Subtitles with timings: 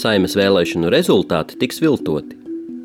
[0.00, 2.38] Saimas vēlēšanu rezultāti tiks viltoti.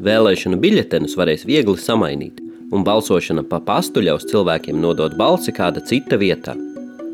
[0.04, 2.41] Vēlēšanu biļetenus varēs viegli samainīt,
[2.76, 6.57] un balsošana pa pastu ļaus cilvēkiem nodot balsi kāda cita vietā.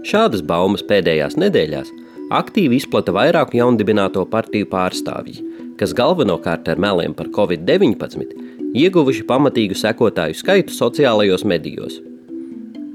[0.08, 1.92] Šādas baumas pēdējās nedēļās
[2.34, 5.44] aktīvi izplata vairāku jaundibināto partiju pārstāvji,
[5.78, 12.00] kas galvenokārt ar meliem par covid-19 ieguvuši pamatīgu sekotāju skaitu sociālajos medijos.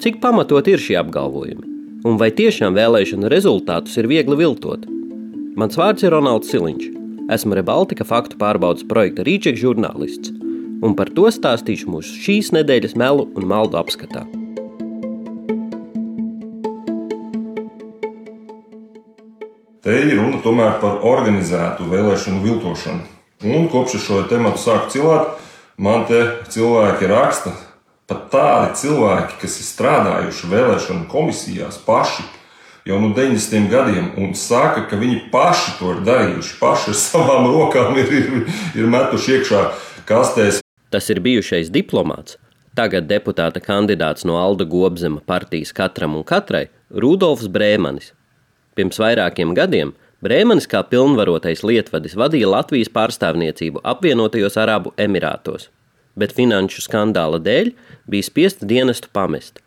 [0.03, 1.71] Cik pamatot ir šie apgalvojumi?
[2.07, 4.91] Un vai tiešām vēlēšanu rezultātus ir viegli viltot?
[5.57, 6.96] Mans vārds ir Ronalds Siliņš.
[7.27, 10.31] Esmu Rebaltika faktu pārbaudas projekta Rīčeka žurnālists,
[10.87, 14.23] un par to stāstīšu mūsu šīs nedēļas melu un maldu apskatā.
[19.83, 23.03] Te ir runa tomēr par organizētu vēlēšanu viltošanu.
[23.43, 25.35] Un kopš šo tematu sāku cilāt,
[25.83, 26.23] man te
[26.55, 27.57] cilvēki raksta,
[28.07, 32.23] pat tādi cilvēki, kas ir strādājuši vēlēšanu komisijās paši
[32.87, 37.49] jau no 90 gadiem, un saka, ka viņi paši to ir darījuši, paši ar savām
[37.57, 39.63] rokām ir, ir, ir metuši iekšā
[40.09, 40.63] kastēs.
[40.95, 42.39] Tas ir bijušais diplomāts,
[42.79, 48.13] tagad deputāta kandidāts no Alda Gobzema partijas katram un katrai Rudolfs Brēmanis.
[48.79, 55.69] Pirms vairākiem gadiem Brēmanis kā pilnvarotais lietvadis vadīja Latvijas pārstāvniecību apvienotajos Arabu Emirātos,
[56.17, 57.75] bet finanšu skandāla dēļ
[58.09, 59.59] bija spiesta dienestu pamest.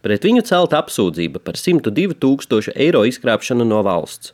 [0.00, 4.32] Pret viņu celta apsūdzība par 102 tūkstošu eiro izkrāpšanu no valsts.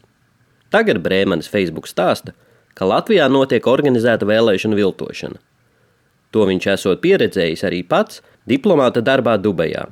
[0.71, 2.35] Tagad Brēmanis Facebook stāsta,
[2.79, 5.41] ka Latvijā notiek organizēta vēlēšana viltošana.
[6.35, 9.89] To viņš esot pieredzējis arī pats diplomāta darbā Dubajā.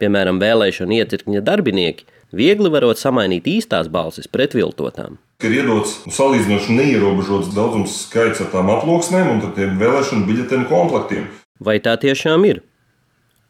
[0.00, 2.04] Piemēram, vēlēšana iecirkņa darbinieki
[2.36, 5.16] viegli varot samainīt īstās balsis pret viltotām.
[5.44, 11.28] Ir iedots salīdzinoši neierobežots daudzums skaits ar tām aploksnēm un tiem vēlēšanu biļetenu komplektiem.
[11.60, 12.62] Vai tā tiešām ir?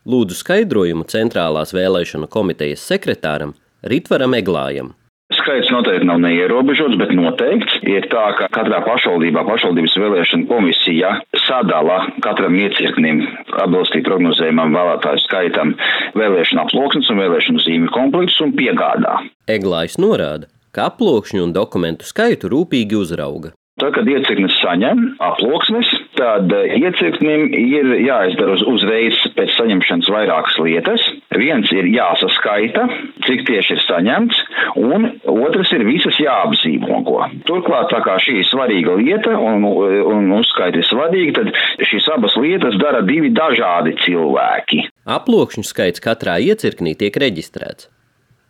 [0.07, 3.57] Lūdzu skaidrojumu centrālās vēlēšanu komitejas sekretāram
[3.91, 4.93] Ritvaram Eglājam.
[5.35, 11.11] Skaits noteikti nav neierobežots, bet noteikts ir tā, ka katrā pašvaldībā pašvaldības vēlēšana komisija
[11.49, 13.25] sadala katram iecirknim
[13.65, 15.75] atbilstīgi prognozējumam vēlētāju skaitam
[16.15, 19.19] vēlēšana aploksnes un vēlēšanu zīmju kompleksus un piegādā.
[19.51, 23.57] Eglājs norāda, ka aploksņu un dokumentu skaitu rūpīgi uzrauga.
[23.77, 31.05] Tad, kad iecirknis saņem aploksnes, tad iecirknim ir jāizdara uz, uzreiz pēc saņemšanas vairākas lietas.
[31.37, 32.87] Viens ir jāsaskaita,
[33.27, 34.41] cik tieši ir saņemts,
[34.81, 37.19] un otrs ir visas jāapzīmogo.
[37.49, 42.37] Turklāt, tā kā šī ir svarīga lieta un, un uzskaita ir svarīga, tad šīs abas
[42.41, 44.87] lietas dara divi dažādi cilvēki.
[45.17, 47.91] Aplokšņu skaits katrā iecirknī tiek reģistrēts.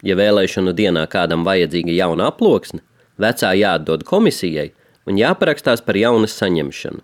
[0.07, 2.83] Ja vēlēšanu dienā kādam vajadzīga jauna aploksne,
[3.19, 4.71] vecā jāatdod komisijai
[5.09, 7.03] un jāparakstās par jaunas saņemšanu.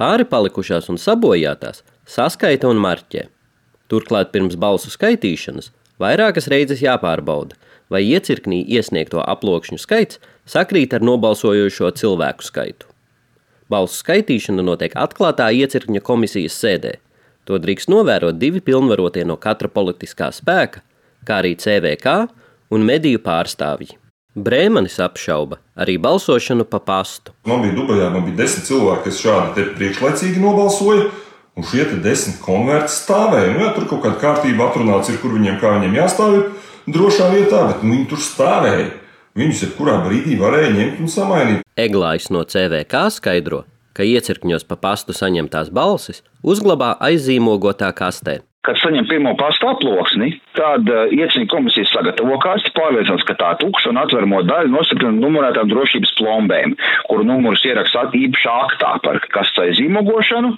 [0.00, 3.28] Pāri palikušās un sabojātās saskaita un marķē.
[3.90, 5.70] Turklāt pirms balsu skaitīšanas
[6.02, 7.54] vairākas reizes jāpārbauda,
[7.92, 10.18] vai iecirknī iesniegto aplokšņu skaits
[10.50, 12.90] sakrīt ar nobalsojošo cilvēku skaitu.
[13.70, 16.96] Balsu skaitīšana notiek atklātā iecirkņa komisijas sēdē.
[17.46, 20.82] To drīkst novērot divi pilnvarotie no katra politiskā spēka,
[21.24, 22.16] kā arī CVK
[22.74, 23.94] un mediju pārstāvji.
[24.34, 27.30] Brēmanis apšauba arī balsošanu pa pastu.
[27.46, 31.04] Man bija Dubajā, man bija desmit cilvēki, kas šādi priekšlaicīgi nobalsoja.
[31.54, 33.52] Un šie desmit konverti stāvēja.
[33.54, 36.34] Nu, jā, tur kaut kāda kārtība atrunāts, ir, kur viņiem, viņiem jāstāv
[36.90, 38.88] drošā vietā, bet nu, viņi tur stāvēja.
[39.38, 41.62] Viņus jebkurā brīdī varēja ņemt un samainīt.
[41.78, 43.62] Eglājs no CVK skaidro,
[43.94, 48.40] ka iecirkņos pa pastu saņemtās balsis uzglabā aizīmogotā kastē.
[48.64, 53.90] Kad saņem pirmo pasta aploksni, tad uh, iecīņa komisija sagatavo kasti, pārliecinās, ka tā tukša
[53.92, 56.72] un atveramo daļu nostiprina numurētām drošības plombēm,
[57.10, 60.54] kuru numurus ieraksta īpašā aktā par kastai zīmogošanu,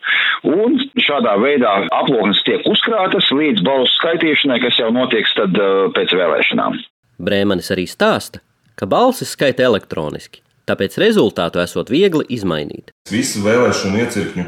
[0.52, 6.14] un šādā veidā aploksnes tiek uzkrātas līdz balsu skaitīšanai, kas jau notiek tad uh, pēc
[6.14, 6.78] vēlēšanām.
[7.26, 8.42] Brēmanis arī stāsta,
[8.78, 12.94] ka balsis skaita elektroniski, tāpēc rezultātu esot viegli izmainīt.
[13.10, 14.46] Visu vēlēšanu iecirkņu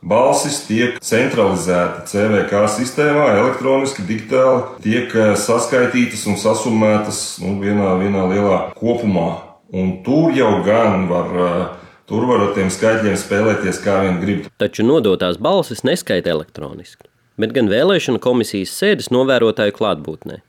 [0.00, 8.24] Balsis tiek centralizēta CVK sistēmā, elektroniski, digitāli, tiek eh, saskaitītas un sasumētas nu, vienā, vienā
[8.30, 9.28] lielā kopumā.
[9.76, 14.48] Un tur jau gan var, eh, tur var ar tiem skaitļiem spēlēties kā vien grib.
[14.56, 17.04] Taču nodotās balsis neskaita elektroniski,
[17.36, 20.40] bet gan vēlēšana komisijas sēdes novērotāju klātbūtnē.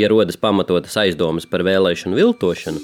[0.00, 2.80] Ja rodas pamatotas aizdomas par vēlēšanu viltošanu,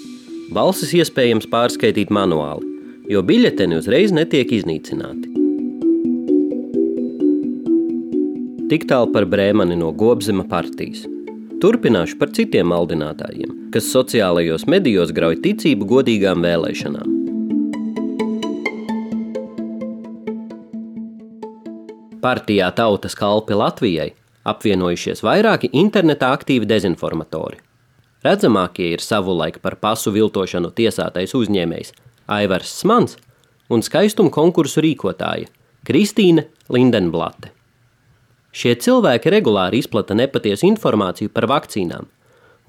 [0.53, 2.69] balsis iespējams pārskaitīt manuāli,
[3.09, 5.30] jo biļeteni uzreiz netiek iznīcināti.
[8.71, 11.01] Tik tālu par Brēmani no Gobzema partijas.
[11.59, 17.17] Turpināšu par citiem maldinātājiem, kas sociālajos medijos grauj ticību godīgām vēlēšanām.
[22.23, 24.09] Partijā Tautas kalpi Latvijai
[24.47, 27.59] apvienojušies vairāki internetā aktīvi dezinformatori.
[28.23, 31.97] Redzamākie ir savulaik par pasu viltošanu tiesātais uzņēmējs
[32.39, 33.19] Aivars Smans
[33.67, 35.51] un skaistuma konkursu rīkotāja
[35.83, 37.57] Kristīne Lindenblate.
[38.51, 42.09] Šie cilvēki regulāri izplata nepatiesu informāciju par vakcīnām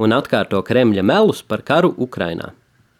[0.01, 2.51] un atkārto Kremļa melus par karu Ukrainā.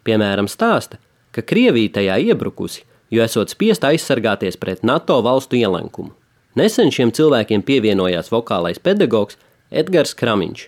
[0.05, 0.99] Piemēram, stāsta,
[1.33, 2.83] ka Krievija tajā iebrukusi,
[3.13, 6.13] jo esot spiest aizsargāties pret NATO valstu ielenkumu.
[6.57, 9.37] Nesen šiem cilvēkiem pievienojās vokālais pedagogs
[9.71, 10.65] Edgars Kramiņš.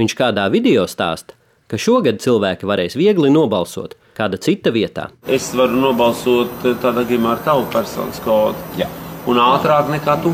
[0.00, 1.36] Viņš kādā video stāsta,
[1.68, 5.10] ka šogad cilvēki varēs viegli nobalsot kāda cita vietā.
[5.28, 8.56] Es varu nobalsot tādā gadījumā ar tavu personas kodu.
[8.80, 8.88] Jā.
[9.28, 10.32] Un ātrāk nekā tu.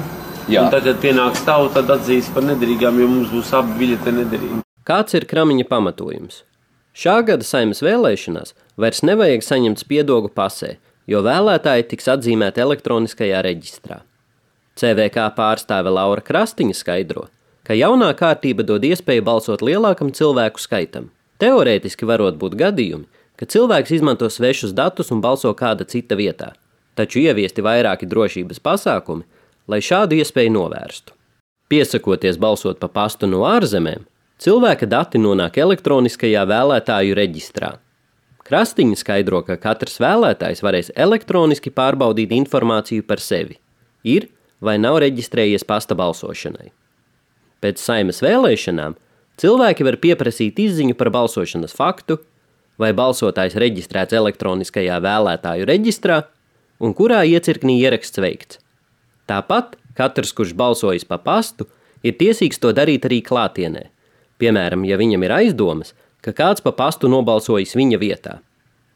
[0.49, 0.63] Jā.
[0.65, 4.61] Un tad, kad pienāks tauta, tad atzīs par nederīgām, jo mums būs abi biļeti nederīgi.
[4.89, 6.43] Kāds ir kramiņa pamatojums?
[6.97, 14.01] Šā gada saimnes vēlēšanās vairs nevajag saņemt spiedogu pasē, jo vēlētāji tiks atzīmēti elektroniskajā reģistrā.
[14.81, 17.29] CVK pārstāve Laura Krastiņa skaidro,
[17.69, 21.11] ka jaunā kārtība dod iespēju balsot lielākam cilvēku skaitam.
[21.43, 23.05] Teorētiski varot būt gadījumi,
[23.37, 26.55] ka cilvēks izmanto svešus datus un balso kāda cita vietā,
[26.97, 29.29] taču ieviesti vairāki drošības pasākumi,
[29.69, 31.15] lai šādu iespēju novērstu.
[31.69, 34.07] Piesakoties balsot pa pastu no ārzemēm,
[34.41, 37.75] cilvēka dati nonāk elektroniskajā vēlētāju reģistrā.
[38.49, 43.59] Krastiņa skaidro, ka katrs vēlētājs varēs elektroniski pārbaudīt informāciju par sevi,
[44.09, 44.31] ir
[44.65, 46.71] vai nav reģistrējies pasta balsošanai.
[47.61, 48.97] Pēc saimas vēlēšanām
[49.39, 52.17] cilvēki var pieprasīt izziņu par balsošanas faktu,
[52.81, 56.23] vai balsotājs reģistrēts elektroniskajā vēlētāju reģistrā
[56.81, 58.63] un kurā iecirknī ieraksts veikts.
[59.29, 61.67] Tāpat katrs, kurš balsojis pa pastu,
[62.03, 63.89] ir tiesīgs to darīt arī klātienē.
[64.39, 65.93] Piemēram, ja viņam ir aizdomas,
[66.23, 68.39] ka kāds pa pastu nobalsojis viņa vietā.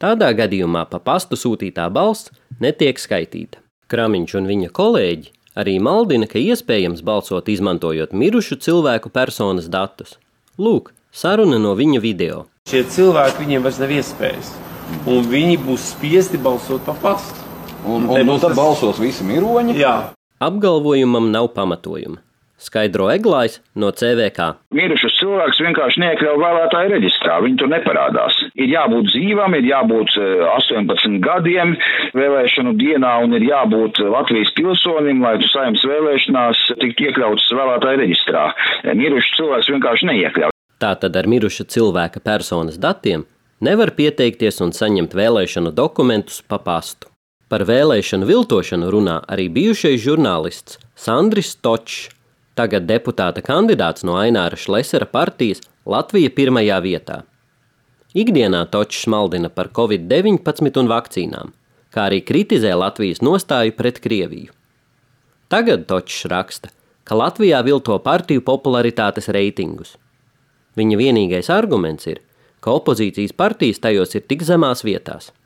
[0.02, 2.32] Tādā gadījumā pa pastu sūtītā balss
[2.62, 3.60] netiek skaitīta.
[3.90, 10.16] Kramiņš un viņa kolēģi arī maldina, ka iespējams balsot izmantojot mirušu cilvēku personas datus.
[10.58, 12.46] Lūk, saruna no viņa video.
[12.70, 14.52] Šie cilvēki viņiem vairs nav iespējas,
[15.10, 17.38] un viņi būs spiesti balsot pa pastu.
[17.82, 18.58] Un, un, un nu, tad tas...
[18.58, 19.74] balsos visi miroņi?
[19.74, 19.96] Jā,
[20.42, 22.16] Apgalvojumam nav pamatojuma.
[22.58, 24.46] Skaidro Eglājs no CVK.
[24.74, 27.36] Mirušus cilvēkus vienkārši neiekļauj vēlētāju reģistrā.
[27.44, 28.38] Viņi tur neparādās.
[28.58, 31.76] Ir jābūt dzīvam, ir jābūt 18 eh, gadiem
[32.18, 38.48] vēlēšanu dienā un ir jābūt Latvijas pilsonim, lai tu saimnes vēlēšanās tiktu iekļauts vēlētāju reģistrā.
[38.98, 40.56] Mirušus cilvēkus vienkārši neiekļauj.
[40.82, 43.22] Tātad ar miruša cilvēka personas datiem
[43.62, 47.11] nevar pieteikties un saņemt vēlēšanu dokumentus pa pastu.
[47.52, 52.06] Par vēlēšanu viltošanu runā arī bijušais žurnālists Sandris Točs,
[52.56, 57.18] tagad deputāta kandidāts no Aināra Šlesera partijas Latvija pirmajā vietā.
[58.16, 61.52] Ikdienā Točs maldina par covid-19 un vakcīnām,
[61.92, 64.48] kā arī kritizē Latvijas nostāju pret Krieviju.
[65.52, 66.72] Tagad Točs raksta,
[67.04, 69.98] ka Latvijā vilto partiju popularitātes reitingus.
[70.80, 72.24] Viņa vienīgais arguments ir,
[72.64, 75.34] ka opozīcijas partijas tajos ir tik zemās vietās–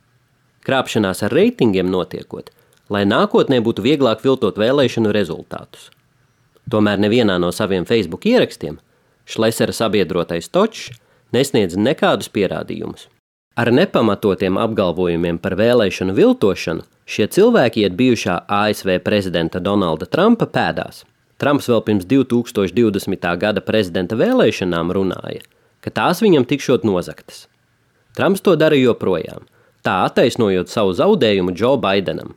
[0.66, 2.50] krāpšanās ar reitingiem notiekot,
[2.90, 5.90] lai nākotnē būtu vieglāk viltot vēlēšanu rezultātus.
[6.70, 8.80] Tomēr nevienā no saviem Facebook ierakstiem
[9.26, 10.92] Šlesera sabiedrotais Točs
[11.34, 13.08] nesniedz nekādus pierādījumus.
[13.56, 21.04] Ar nepamatotiem apgalvojumiem par vēlēšanu viltošanu šie cilvēki iet bijušā ASV prezidenta Donalda Trumpa pēdās.
[21.40, 23.26] Trumps vēl pirms 2020.
[23.40, 25.42] gada prezidenta vēlēšanām runāja,
[25.80, 27.46] ka tās viņam tikšot nozaktas.
[28.16, 29.44] Trumps to dara joprojām,
[29.86, 32.34] tā attaisnojot savu zaudējumu Džo Baidenam.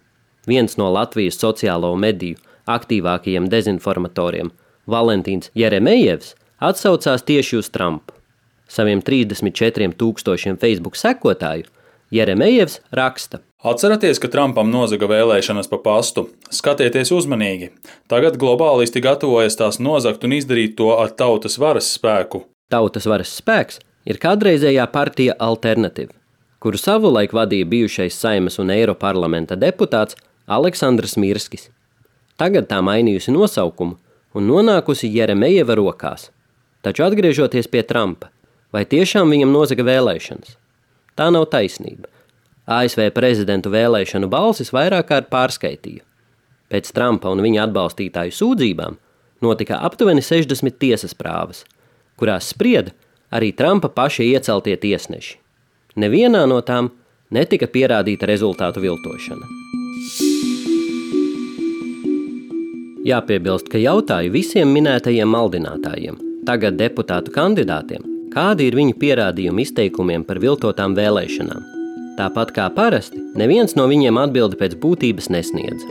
[0.50, 2.38] Viens no Latvijas sociālo mediju
[2.70, 4.52] aktīvākajiem dezinformatoriem,
[4.90, 8.14] Valentīns Jeremejevs, atsaucās tieši uz Trumpu.
[8.70, 11.66] Saviem 34 tūkstošiem Facebook sekotāju
[12.14, 13.42] Jeremejevs raksta.
[13.66, 16.30] Atcerieties, ka Trumpam nozaga vēlēšanas pa pastu.
[16.54, 17.74] Skatieties uzmanīgi.
[18.10, 22.46] Tagad globālisti gatavojas tās nozagt un izdarīt to ar tautas varas spēku.
[22.72, 26.19] Tautas varas spēks ir kādreizējā partija Alternatīva
[26.60, 31.70] kuru savulaik vadīja bijušais Saimas un Eiroparlamenta deputāts Aleksandrs Mirskis.
[32.40, 33.98] Tagad tā mainījusi nosaukumu
[34.36, 36.30] un nonākusi Jeremejeva rokās.
[36.84, 38.30] Taču atgriežoties pie Trumpa,
[38.72, 40.56] vai tiešām viņam nozaga vēlēšanas?
[41.20, 42.08] Tā nav taisnība.
[42.70, 46.06] ASV prezidentu vēlēšanu balsis vairāk kārt pārskaitīja.
[46.70, 48.98] Pēc Trumpa un viņa atbalstītāju sūdzībām
[49.42, 51.64] notika aptuveni 60 tiesas prāvas,
[52.20, 52.94] kurās sprieda
[53.34, 55.40] arī Trumpa paši ieceltie tiesneši.
[56.00, 56.94] Nevienā no tām
[57.36, 59.48] netika pierādīta rezultātu viltošana.
[63.10, 70.40] Jāpiebilst, ka jautāju visiem minētajiem maldinātājiem, tagad deputātu kandidātiem, kādi ir viņu pierādījumi izteikumiem par
[70.40, 71.66] viltotām vēlēšanām.
[72.20, 75.84] Tāpat kā parasti, neviens no viņiem atbildi pēc būtības nesniedz.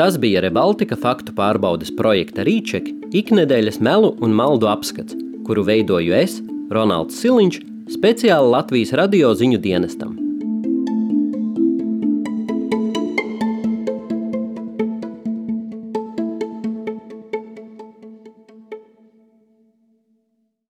[0.00, 6.40] Tas bija Rebaltika faktu pārbaudes projekta Rīčeka iknedēļas melu un maldu apskats, kuru veidoju es,
[6.72, 7.60] Ronalds Siliņš,
[7.98, 10.21] speciāli Latvijas radio ziņu dienestam.